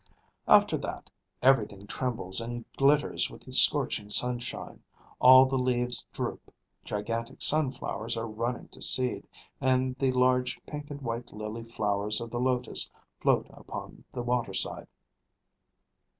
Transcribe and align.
After 0.47 0.77
that 0.79 1.11
everything 1.43 1.85
trembles 1.85 2.41
and 2.41 2.65
glitters 2.73 3.29
with 3.29 3.43
the 3.43 3.51
scorching 3.51 4.09
sunshine, 4.09 4.81
all 5.19 5.45
the 5.45 5.59
leaves 5.59 6.07
droop, 6.11 6.51
gigantic 6.83 7.43
sun 7.43 7.71
flowers 7.71 8.17
are 8.17 8.25
running 8.25 8.67
to 8.69 8.81
seed, 8.81 9.27
and 9.59 9.95
the 9.97 10.11
large 10.13 10.59
pink 10.65 10.89
and 10.89 11.01
white 11.03 11.31
lily 11.31 11.65
flowers 11.65 12.19
of 12.19 12.31
the 12.31 12.39
lotus 12.39 12.89
float 13.19 13.45
upon 13.51 14.03
the 14.11 14.23
waterside. 14.23 14.87